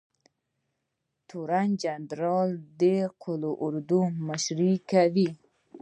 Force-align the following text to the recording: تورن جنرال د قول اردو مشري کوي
تورن 1.27 1.69
جنرال 1.81 2.49
د 2.79 2.81
قول 3.21 3.43
اردو 3.65 3.99
مشري 4.27 4.73
کوي 4.91 5.29